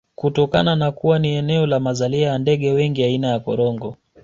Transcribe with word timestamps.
Kutokana 0.15 0.75
na 0.75 0.91
kuwa 0.91 1.19
ni 1.19 1.35
eneo 1.35 1.65
la 1.65 1.79
mazalia 1.79 2.27
ya 2.27 2.37
ndege 2.37 2.71
wengi 2.71 3.03
aina 3.03 3.27
ya 3.27 3.39
Korongo 3.39 3.97